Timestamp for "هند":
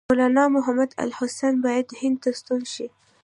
2.01-2.17